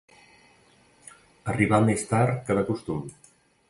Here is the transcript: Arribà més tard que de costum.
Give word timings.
Arribà 1.55 1.83
més 1.91 2.09
tard 2.15 2.43
que 2.49 2.61
de 2.61 2.69
costum. 2.73 3.09